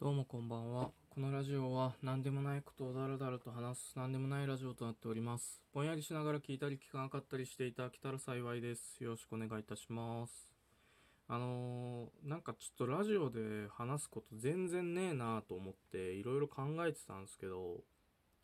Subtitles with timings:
[0.00, 0.92] どうもこんばんは。
[1.10, 5.60] このラジオは何でもないことをだらだらと話す何でもないラジオとなっております。
[5.74, 9.04] ぼんやりしながら聞いたり聞かなかったりしていただけたら幸いです。
[9.04, 10.32] よろしくお願いいたします。
[11.28, 17.82] あのーなんかちょっとラジオで話すこと全然ねえなと思っていろいろ考えてたんですけど、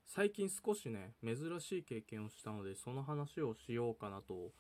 [0.07, 4.53] 最近少しね、珍しい経験をしたのでその話をしようかなと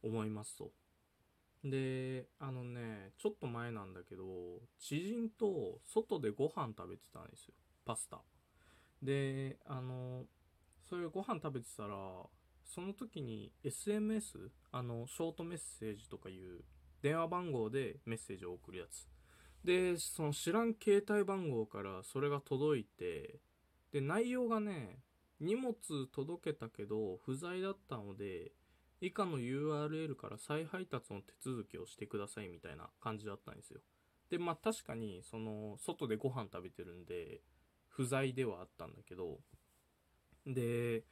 [0.00, 0.70] 思いますと。
[1.70, 4.24] で、あのね、ちょっと前なんだけど、
[4.78, 7.54] 知人と外でご飯食べてたんですよ。
[7.84, 8.20] パスタ。
[9.02, 10.24] で、あの、
[10.88, 11.96] そういうご飯食べてたら、
[12.64, 16.64] その時に SMS、あの、ショートメッセージとかいう
[17.02, 19.08] 電話番号でメッセージを送るやつ。
[19.64, 23.40] で、その知らん携帯番号からそれが届いて、
[23.92, 25.00] で、内容がね、
[25.40, 25.74] 荷物
[26.12, 28.52] 届けたけど不在だったので、
[29.00, 33.80] 以下の URL から再配達の手続きをしてくださいみたいな感じだったんですよ。
[34.30, 37.42] で、まあ確かに、その、外でご飯食べてるんで、
[37.88, 39.38] 不在ではあったんだけど、
[40.46, 41.04] で、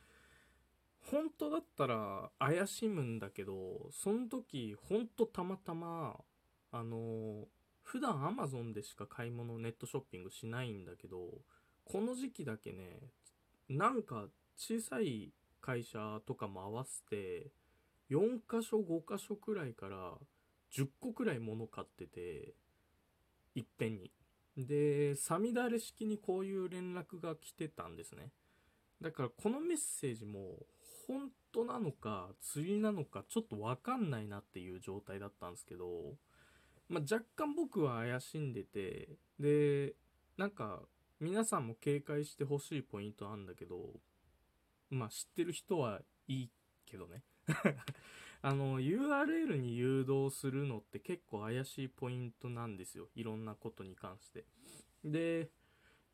[1.10, 6.18] 本当だったら怪しむんだけど、その時、本当たまたま、
[6.72, 7.46] あの、
[7.82, 11.42] 普段 Amazon でしか買い物、ネットショッピングしないんだけど、
[11.84, 13.10] この時期だけね、
[13.68, 17.50] なんか小さい会社とかも合わせて、
[18.14, 20.14] 4箇所5箇所くらいから
[20.72, 22.54] 10個くらい物買ってて
[23.56, 24.12] いっぺんに。
[24.56, 28.30] でさみだれ式にこういう連絡が来てたんですね。
[29.00, 30.58] だからこのメッセージも
[31.08, 36.14] 本当なのか釣りなのかちょっとわかんないなっていう状態だったんですけど、
[36.88, 39.08] まあ、若干僕は怪しんでて
[39.40, 39.94] で
[40.38, 40.82] なんか
[41.20, 43.76] 皆さんも警戒してほしいポイントなんだけど
[44.90, 46.50] まあ知ってる人はいい
[46.86, 47.22] けどね。
[48.42, 53.08] あの URL に誘導するのって結構怪しいポイントなんですよ。
[53.14, 54.44] いろんなことに関して。
[55.04, 55.50] で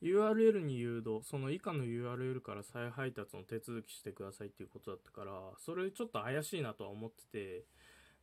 [0.02, 7.64] URL に誘導その以下の URL から再配達の手続きしてくださいっていうことだったからそれちょっと怪しいなとは思ってて。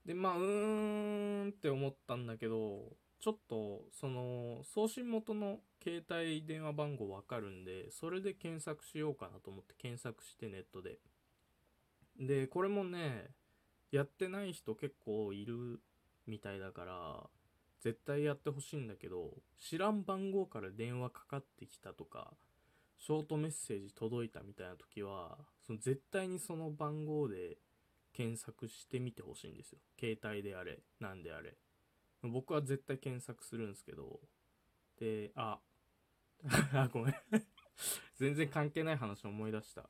[0.05, 10.99] でまあうーんって思ったんだけどちょっとその送信元の携帯電話番号わかるんでそれで検索しようかなと思って検索してネットで。
[12.19, 13.29] で、これもね、
[13.91, 15.79] やってない人結構いる
[16.25, 17.29] みたいだから、
[17.81, 22.33] 絶対やってほしいんだけど、知らん番号から電話かかってきたとか、
[22.97, 27.57] ショートメッセージ届いたみたいな時は、その絶対にその番号で
[28.13, 29.79] 検索してみてほしいんですよ。
[29.99, 31.55] 携帯であれ、なんであれ。
[32.23, 34.19] 僕は絶対検索するんですけど、
[34.99, 35.59] で、あ、
[36.73, 37.15] あ、ごめん。
[38.17, 39.87] 全然関係ない話思い出した。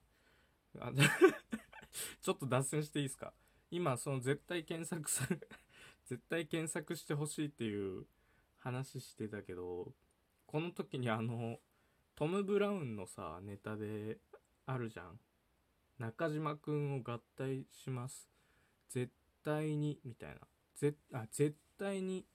[2.22, 3.34] ちょっと脱線していいですか？
[3.72, 5.48] 今その絶対検索する
[6.06, 8.06] 絶対検索してほしいっていう
[8.60, 9.94] 話してたけど
[10.46, 11.60] この時にあの
[12.16, 14.20] トム・ブラウンのさネタで
[14.66, 15.20] あるじゃん。
[16.00, 18.30] 中島くんを合体します。
[18.90, 19.12] 絶
[19.44, 20.48] 対にみたいな。
[20.76, 22.26] ぜあ絶対に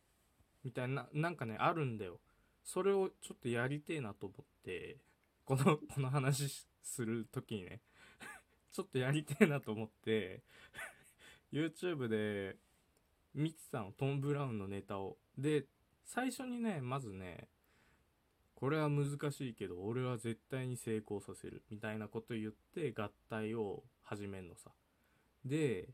[0.65, 2.21] みたいななんかねあるんだよ。
[2.65, 4.99] それをちょっとやりてえなと思って
[5.45, 7.81] この この話する時にね。
[8.73, 10.43] ちょっとやりてえなと思って、
[11.53, 12.57] YouTube で
[13.35, 15.19] 見てたの、トム・ブラウンのネタを。
[15.37, 15.67] で、
[16.05, 17.49] 最初にね、まずね、
[18.55, 21.65] これは難しいけど、俺は絶対に成功させる。
[21.71, 24.71] みたいなこと言って、合体を始めんのさ。
[25.45, 25.89] で、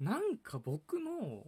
[0.00, 1.46] なんか僕の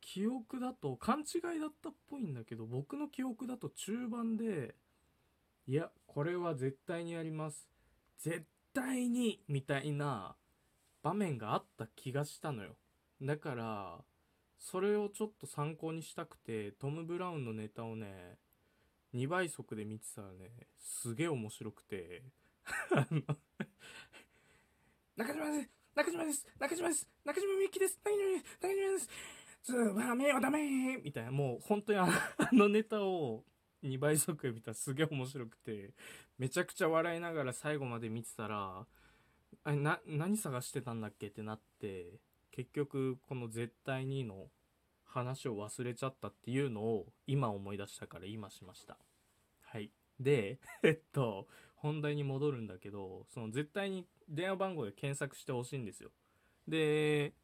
[0.00, 4.74] 記憶だと、勘違いだったっぽいんだけど、僕の記憶だと中盤で、
[5.66, 7.68] いや、これは絶対にやります。
[8.18, 8.46] 絶
[8.76, 10.36] 対にみたいな
[11.02, 12.76] 場面があった気がしたのよ。
[13.22, 14.04] だから
[14.58, 18.36] それをちょっと参考にしたくてトム・ブラウンのネタをね
[19.14, 22.22] 2倍速で見てたらねすげえ面白くて。
[25.16, 29.08] 中島です中島です中島です中島みゆきです中島です中島です
[29.62, 32.08] つばめよダメみたいなもう本当にあ
[32.52, 33.42] のネタを
[33.82, 35.94] 2倍速で見たらすげえ面白くて。
[36.38, 38.86] めちゃくちゃ笑いながら最後まで見てたら
[39.64, 42.20] あれな何探してたんだっけってなって
[42.52, 44.46] 結局この絶対にの
[45.04, 48.98] 話を忘れちゃったっていうのを今思い出したから今しました。
[49.62, 49.90] はい。
[50.20, 56.10] で えっと本題に戻るんだけどその絶対に電話番号で検索してほしいんですよ。
[56.68, 57.34] で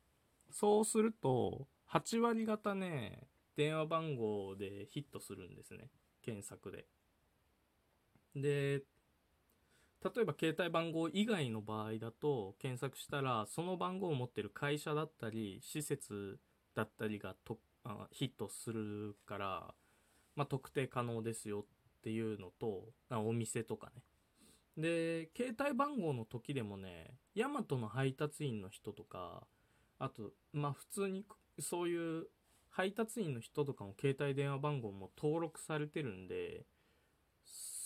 [0.51, 5.91] そうすると8割方ね電話番号でヒットするんですね。
[6.23, 6.87] 検索で。
[8.35, 8.83] で
[10.05, 16.39] 例えば携帯番号以外の場合だと検索したらその番号を持ってる会社だったり施設
[16.75, 19.75] だったりがとあヒットするから、
[20.37, 21.65] まあ、特定可能ですよっ
[22.03, 24.03] ていうのとあ、お店とかね。
[24.77, 29.47] で、携帯番号の時でもね、ヤマトの配達員の人とか、
[29.99, 31.25] あと、まあ普通に
[31.61, 32.27] そういう
[32.71, 36.65] 配達員の人とかも携帯電話番号も登録されてるんで、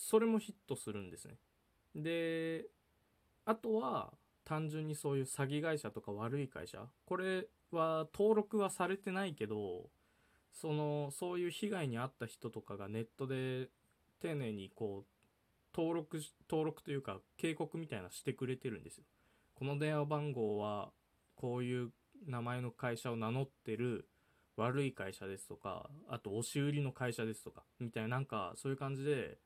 [0.06, 1.34] それもヒットするんですね。
[1.96, 2.66] で、
[3.44, 4.12] あとは
[4.44, 9.90] 単純にそういう詐欺会社とか悪い会社、これは登録はされてないけど、
[10.52, 13.68] その、そういう被害に遭った人とかがネットで
[14.20, 19.04] 丁寧にこう、登録、登録というか警告みたいなしてくれてるんですよ。
[19.56, 20.92] この電話番号は
[21.34, 21.90] こういう
[22.28, 24.08] 名前の会社を名乗ってる
[24.56, 29.38] 悪い会社ですとか、あと押し売りの会社ですとか、みたいななんかそういう感じで、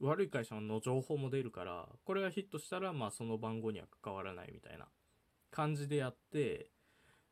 [0.00, 4.88] 悪い会社の情報も出るから、これがヒットしたら、まあその番号には関わらないみたいな
[5.50, 6.70] 感じでやって、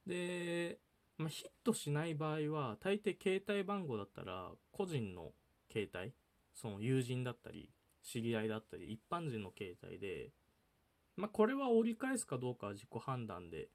[0.07, 0.79] で、
[1.17, 5.33] まあ、ヒットしない場合は、大抵携帯番号だったら、個人の
[5.71, 6.13] 携帯、
[6.55, 7.71] その友人だったり、
[8.03, 10.31] 知り合いだったり、一般人の携帯で、
[11.17, 13.69] まあこれは折り返すかどうかは自己判断で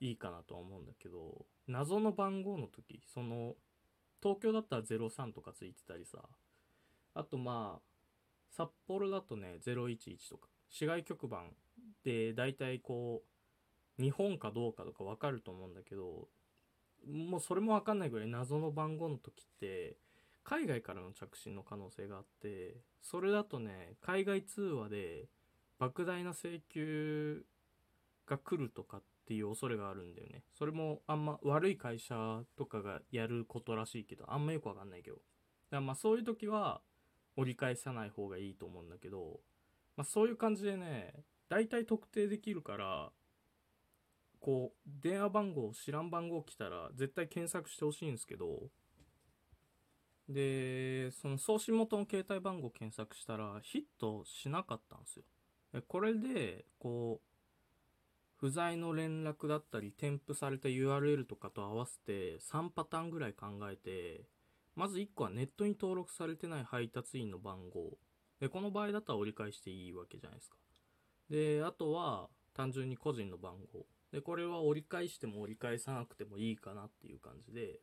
[0.00, 3.54] いいかなとは思うんだけど、謎の番号の時、その、
[4.22, 6.18] 東京だったら03とかついてたりさ、
[7.14, 7.91] あとまあ、
[8.52, 11.50] 札幌だとね、011とか、市外局番
[12.04, 13.22] で大体こ
[13.98, 16.28] う、日本かどうかとかわかると思うんだけど、
[17.10, 19.96] もうそれもわかんないぐらい謎の番号の時って、
[20.44, 25.28] 海外からの着信の可能性があって、それだとね、海外通話で
[25.78, 27.44] 莫大な請求
[28.26, 30.42] が来るとかっていう恐れがあるんだよね。
[30.58, 35.16] それもあんま悪い会社とかがやることらしいけど、あんまよくわかんないけど。
[35.16, 35.26] だか
[35.70, 36.82] らまあそういう時は
[37.36, 39.40] 折り返さない方がいいと思うんだけど、
[39.96, 41.14] まあそういう感じでね、
[41.48, 43.10] 大体特定できるから、
[44.40, 48.70] こう、電話番号、知らん番号来たら絶対検索してほしいんですけど、
[50.28, 55.24] で、その送信元の携帯番号検索したらヒットしなかったんですよ。
[55.88, 57.32] これで、こう、
[58.38, 64.24] 不在の連絡だったり添付された URL とかと合わせて3パターンぐらい考えて、
[64.74, 67.98] まず1個はネットに登録されてない配達員の番号。
[68.40, 70.56] で、この場合だったら折り返していいわけじゃないですか。
[71.30, 73.86] で、あとは単純に個人の番号。
[74.12, 77.80] で、これは折り返しても折り返さなくてもいいかなっていう感じで。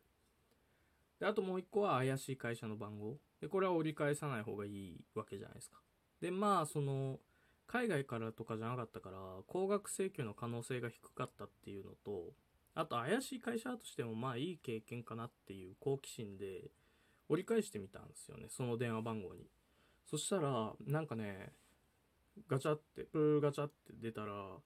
[1.18, 3.16] で、あともう1個は怪しい会社の番号。
[3.40, 5.80] で、これは折り返さない方がいいわけじゃないですか。
[6.20, 7.18] で、まあ、その、
[7.66, 12.32] 海外からとかじゃなかったから、高額請求の可能性が低かったっていうのと、
[12.74, 16.70] あと怪しい会社としてもまあいい経験かなっていう好奇心で
[17.28, 19.46] 折り返してみたんですよね、その電話番号に。
[20.06, 21.52] そしたら、なんかね、
[22.48, 24.60] ガチャって、プーガチャって出たら、は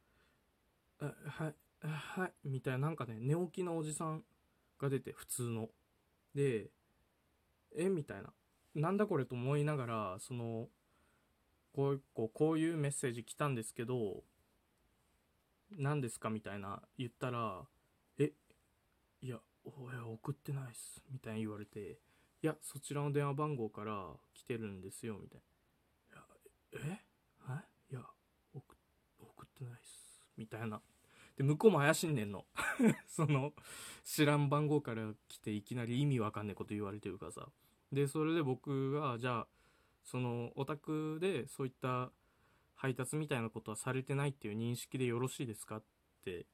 [1.48, 4.22] い、はい、みたいな、なんかね、寝起きのおじさん
[4.80, 5.68] が出て、普通の。
[6.34, 6.70] で、
[7.76, 8.32] えみたいな。
[8.74, 10.68] なんだこれと思いながら、その、
[11.74, 14.22] こうこうこういうメッセージ来たんですけど
[15.76, 17.62] 何ですかみたいな言ったら
[18.18, 18.32] え
[19.22, 21.98] いや親送ってないっすみたいに言われて
[22.42, 25.40] いやそちらの電話番号から来てるんですよみたい
[26.12, 26.18] な。
[26.20, 27.00] いやえ
[27.38, 28.00] はいや
[28.54, 28.74] 送
[29.44, 30.80] ってないっすみたいな。
[31.36, 32.44] で向こうも怪しんねんの。
[33.08, 33.52] その
[34.04, 37.48] 知らん番号から来ていきなり意味わかんねえこと言われてるからさ。
[37.92, 39.46] でそれで僕がじゃあ
[40.02, 42.12] そのお宅でそういった
[42.74, 45.82] 配達みたいなことはされてないっていう認識でよろしいですかっ
[46.24, 46.46] て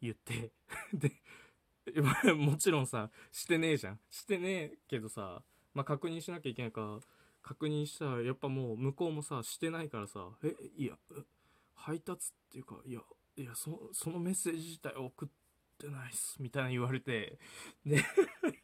[0.00, 0.52] 言って
[0.94, 5.42] でもちろんさしてねえじゃんしてねえけどさ
[5.74, 7.00] まあ確認しなきゃいけないから
[7.42, 10.98] 確認したらやっぱもう向こうもさしてないからさえいや
[11.74, 13.00] 配達っていうかいや
[13.36, 15.28] いやそそのメッセージ自体送っ
[15.78, 17.38] てないっすみたいな言われて
[17.84, 18.04] で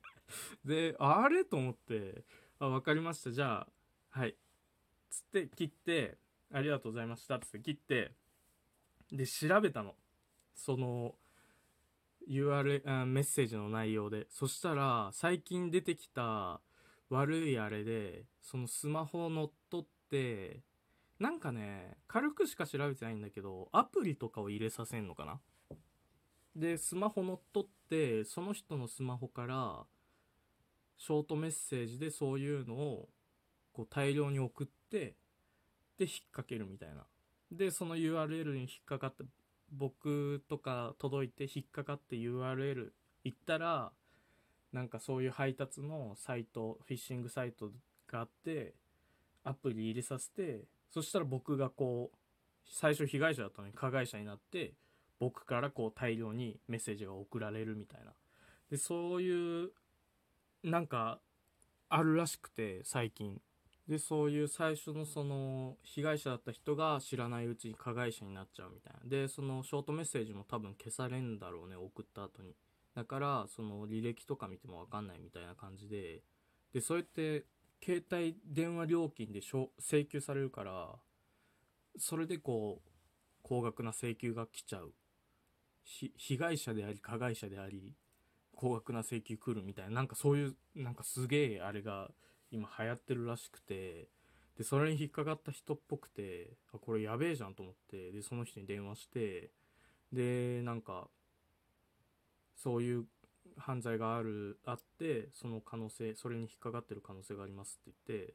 [0.64, 2.25] であれと思って
[2.59, 3.69] あ分かりましたじゃあ
[4.16, 4.35] はい。
[5.11, 6.16] つって切って、
[6.50, 7.38] ありがとうございました。
[7.38, 8.12] つって切って、
[9.12, 9.95] で、調べたの。
[10.55, 11.14] その、
[12.28, 14.26] URL、メッセージの内容で。
[14.30, 16.61] そしたら、最近出てきた
[17.09, 20.62] 悪いあれで、そのスマホを乗っ取って、
[21.18, 25.40] なんかね、軽くしか調べてないんだけど、アプリとかを入れさせんのかな？
[26.54, 29.87] で、スマホ乗っ取って、その人のスマホから、
[30.99, 33.11] ショートメッセージでそういうのを
[33.75, 35.14] こう大量に送って
[35.99, 37.06] で引っ掛けるみたいな
[37.52, 39.23] でその URL に引っかかった
[39.73, 42.90] 僕とか届いて引っかかって URL
[43.25, 43.92] 行ったら
[44.73, 47.70] なんかそういう配達のサイトフィッシングサイト
[48.06, 48.75] があって
[49.44, 52.16] アプリ入れさせてそしたら僕がこう
[52.68, 54.75] 最初被害者だったのに加害者になって
[55.18, 58.12] 僕からこう大量にメッセージが送られるみたいな。
[58.70, 59.70] でそういう
[60.62, 61.20] なんか
[61.88, 63.40] あるらしくて最近。
[63.88, 69.09] でそういう最初のその被害者だった人が知らないうちに加害者になっちゃうみたいな。
[69.09, 72.57] でそのショートメッセージも多分消されんだろうね送った後に。
[72.97, 76.23] だからその履歴とか見ても分かんないみたいな感じで。
[76.73, 77.45] でそれって
[77.83, 79.40] 携帯電話料金で
[79.78, 80.97] 請求されるから
[81.99, 82.90] それでこう
[83.43, 84.93] 高額な請求が来ちゃう。
[85.85, 87.95] 被害者であり加害者であり
[88.57, 89.93] 高額な請求来るみたいな。
[89.93, 92.11] なんかそういうなんかすげえあれが
[92.50, 94.09] 今流行ってるらしくて
[94.57, 99.50] でそれに引っかかった人っぽくてあこれやべえじゃんと思ってでその人に電話して
[100.12, 101.09] でなんか
[102.57, 103.05] そういう
[103.59, 108.35] 犯罪があるあってその可能性それに引っかかってる可能性がありますって言って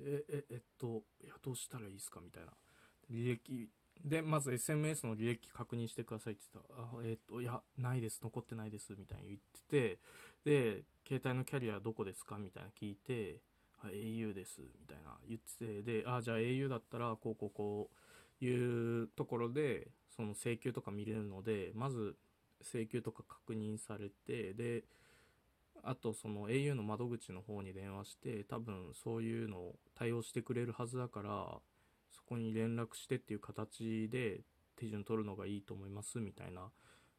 [0.00, 2.52] でえええっといやどうしたらいいですかみたいな。
[3.10, 3.68] 履歴
[4.04, 6.74] でまず SMS の履歴確認してくださいって言った。
[6.74, 8.20] ら「あえっといやないです。
[8.22, 9.40] 残ってないです」みたいに言っ
[9.70, 9.98] て
[10.44, 12.38] てで携帯のキャリアどこですか？
[12.38, 13.40] みたいな聞いて
[13.84, 17.90] 「au です」みたいな言っててで「あじゃあ au だったらこうこうこ
[18.40, 22.16] ういうところでその請求とか見れるのでまず
[22.60, 24.84] 請求とか確認されてで
[25.84, 31.60] あとその au の窓口の方に電話して多分そういうのを対応してくれるはずだから
[32.12, 34.40] そこに連絡してっていう形で
[34.76, 36.70] 手順取るのがいいと思いますみたいな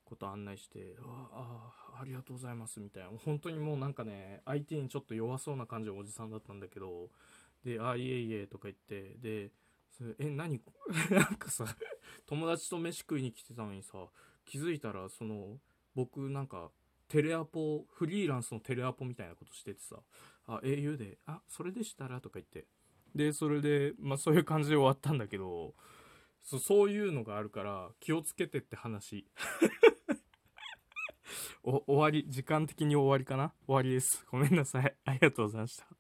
[0.06, 3.10] こと案内してああありがとうございますみたいな。
[3.24, 7.10] 本当にもうなんかね相手にちょっと弱そうな感じのおじさんだったんだけど
[7.64, 9.52] で「あいえいえ」とか言ってで
[9.92, 10.62] それえ何？
[11.12, 11.66] なんかさ
[12.26, 14.08] 友達と飯食いに来てたのにさ
[14.46, 15.60] 気づいたらその
[15.96, 16.72] 僕なんか
[17.08, 20.02] テレアポフリーランスのテレアポみたいなことしててさ
[20.48, 22.68] 「あ au であそれでしたら」とか言って
[23.15, 25.74] でそれでまあそういう感じで終わったんだけど
[26.41, 29.25] そそういうのがあるから気をつけてって話。
[31.65, 33.53] お終わり時間的に終わりかな？
[33.65, 34.25] 終わりです。
[34.29, 34.96] ごめんなさい。
[35.05, 35.93] ありがとうございました。